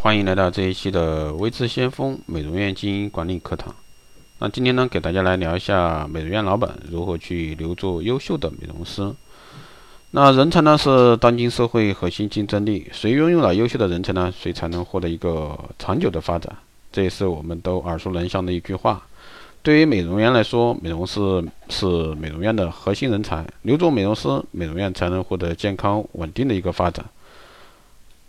[0.00, 3.74] 欢迎来到这一期的微知先锋美容院经营管理课堂。
[4.38, 9.12] 那今天呢，给大家来聊一下美容院老板如何去留住优秀的美容师。
[10.12, 16.56] 那人才呢是当今社会核心竞争力，谁拥有了优秀的人才呢，谁才能获得一个长久的发展。
[16.92, 19.04] 这也是我们都耳熟能详的一句话。
[19.64, 21.84] 对于美容院来说，美容师是
[22.14, 27.04] 美容院的核心人才，留住美容师，美容院才能获得健康稳定的一个发展。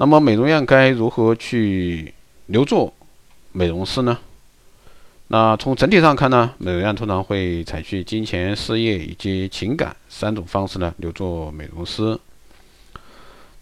[0.00, 2.14] 那么，美容院该如何去
[2.46, 2.92] 留住
[3.50, 4.16] 美容师呢？
[5.26, 12.16] 那从整体上看呢，美容院通常会采取金钱、事业以及情感三种方式呢留住美容师。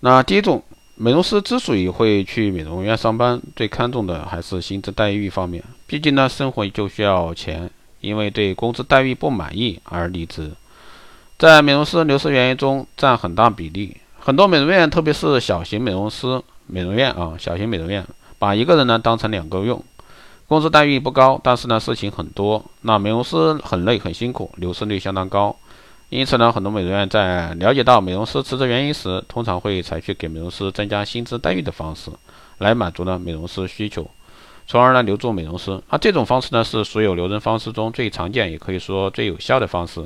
[0.00, 0.62] 那第一种，
[0.96, 5.64] 美容师之所以会去美容院上班，最看重的还是薪资待遇方面。
[5.86, 7.70] 毕竟呢，生活就需要钱，
[8.02, 10.52] 因为对工资待遇不满意而离职，
[11.38, 13.96] 在美容师流失原因中占很大比例。
[14.26, 18.04] 很多美容院，特别是小型美容师美容院啊，小型美容院
[18.40, 19.80] 把一个人呢当成两个用，
[20.48, 25.54] 工资待遇不高，但是呢事情很多，那美容师很累很辛苦，流失率相当高。
[26.08, 32.10] 因此呢，很多美容院在了解到美容师辞职原因时，通常会采取给美容师增加薪资待遇的方式，
[32.58, 34.10] 来满足呢美容师需求，
[34.66, 35.80] 从而呢留住美容师。
[35.90, 40.04] 那这种方式呢是所有留人方式中最常见，也可以说最有效的方式。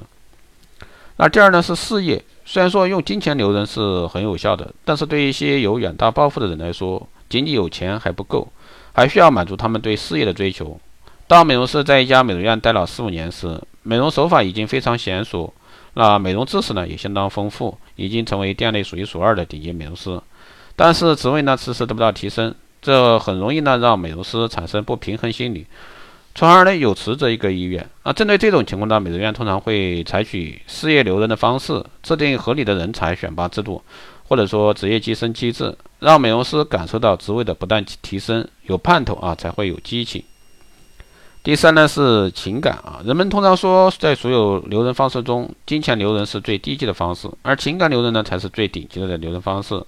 [1.16, 2.22] 那第二呢是事业。
[2.52, 8.48] 虽然说用金钱留人是很有效的，但是对一些有远大抱负的人来说，仅仅有钱还不够，
[8.92, 10.76] 还需要满足他们对事业的追求。
[11.28, 15.54] 当美容师在一家美容院待了四五年时，美容手法已经非常娴熟，
[15.94, 20.20] 那美容知识呢也相当丰富，已经成为店内数一数二的顶级美容师。
[20.74, 25.66] 但是职位呢迟迟得不到提升，这很容易呢让美容师产生不平衡心理。
[26.34, 28.12] 从而呢有辞这一个意愿啊。
[28.12, 33.82] 针对这种情况呢，美容院通常会采取事业留人的方式，制定合理的人才选拔制度，
[34.28, 40.22] 或者说职业晋升机制，让美容师感受到职位的不断提升，有盼头啊，才会有激情。
[41.42, 49.82] 第三呢是情感啊，人们通常说，在所有留人方式中，金钱留人是最低级的方式，而情感留人呢才是最顶级的留人方式。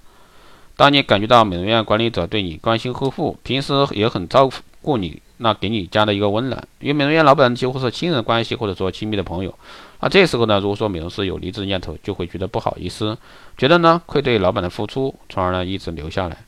[0.76, 5.22] 当你感觉到美容院管理者对你关心呵护，平时也很照顾顾你。
[5.38, 9.52] 那给你家的一个温暖，因为美容院老板几乎是亲人关系，或者说亲密的朋友。
[9.98, 13.18] 那这时候呢，如果说美容师有离职念头，就会觉得不好意思，
[13.58, 16.44] 觉得呢愧对老板的付出，从而呢一直留下来。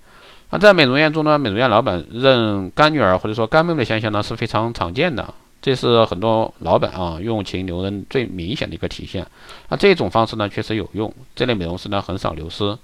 [0.50, 9.26] 那在美容院中呢，美容院老板认干女儿或者说干妹妹的现象呢是非常常见的，这是很多老板啊用情留人最明显的一个体现。
[9.70, 12.78] 那这种方式呢确实有用，这类美容师呢很少流失。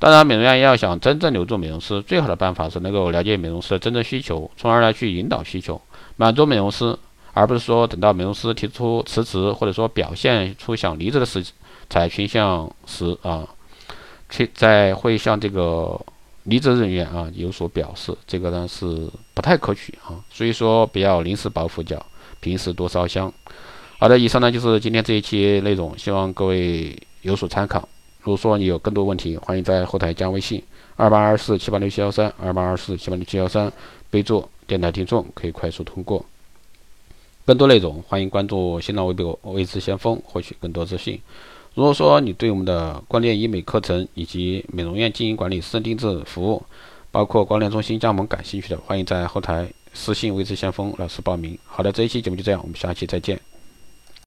[0.00, 5.78] 当然，美容院要想真正留住美容师，最好的办法是能够了解美容师的真正需求，从而呢去引导需求，
[6.16, 6.98] 满足美容师，
[7.34, 11.44] 而不是说等到美容师提出辞职，或者说表现出想离职的时
[11.90, 13.46] 才倾向时啊，
[14.30, 16.00] 去再会向这个
[16.44, 20.16] 离职人员啊有所表示，这个呢是不太可取啊。
[20.30, 22.02] 所以说，不要临时抱佛脚，
[22.40, 23.30] 平时多烧香。
[23.98, 27.86] 好的，以上呢就是今天这一期内容，希望各位有所参考。
[28.22, 30.62] 如果说你有更多问题，欢迎在后台加微信
[30.96, 33.72] 二八二四七八六七幺三二八二四七八六七幺三，
[34.10, 36.24] 备注电台听众，可以快速通过。
[37.46, 41.18] 更多内容，欢迎关注新浪微博“未知先锋”，获取更多资讯。
[41.74, 46.62] 如果说你对我们的光电医美课程以及美容院经营管理私人定制服务，
[47.10, 51.58] 包括光电中心加盟感兴趣的，欢迎在后台私信“未知先锋”老师报名。
[51.64, 53.49] 好的，这一期节目就这样，我们下期再见。